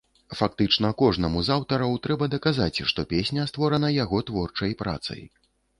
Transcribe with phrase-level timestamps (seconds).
[0.37, 5.21] Фактычна кожнаму з аўтараў трэба даказаць, што песня створана яго творчай працай.